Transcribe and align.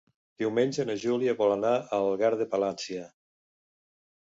Diumenge 0.43 0.85
na 0.89 0.95
Júlia 1.03 1.35
vol 1.43 1.53
anar 1.57 1.75
a 1.75 1.85
Algar 2.07 2.33
de 2.41 2.51
Palància. 2.55 3.07